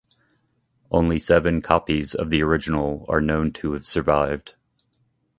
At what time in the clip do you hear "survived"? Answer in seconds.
3.85-4.55